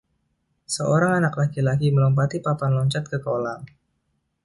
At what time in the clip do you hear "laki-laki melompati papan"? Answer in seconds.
1.41-2.71